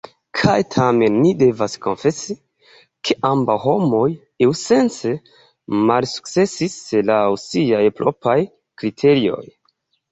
Kaj 0.37 0.53
tamen 0.75 1.17
ni 1.25 1.33
devas 1.41 1.75
konfesi, 1.83 2.37
ke 3.09 3.17
ambaŭ 3.33 3.59
homoj 3.67 4.07
iusence 4.47 5.15
malsukcesis, 5.91 6.83
laŭ 7.13 7.23
siaj 7.47 7.87
propraj 8.03 8.39
kriterioj. 8.83 9.43